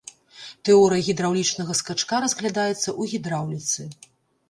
[0.69, 3.91] Тэорыя гідраўлічнага скачка разглядаецца ў гідраўліцы.